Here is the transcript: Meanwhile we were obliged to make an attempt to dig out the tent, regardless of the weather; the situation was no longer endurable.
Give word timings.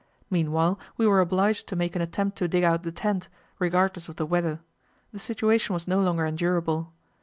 Meanwhile 0.31 0.79
we 0.97 1.05
were 1.05 1.19
obliged 1.21 1.67
to 1.67 1.75
make 1.75 1.95
an 1.95 2.01
attempt 2.01 2.35
to 2.39 2.47
dig 2.47 2.63
out 2.63 2.81
the 2.81 2.91
tent, 2.91 3.29
regardless 3.59 4.09
of 4.09 4.15
the 4.15 4.25
weather; 4.25 4.59
the 5.11 5.19
situation 5.19 5.73
was 5.73 5.87
no 5.87 6.01
longer 6.01 6.25
endurable. 6.25 6.91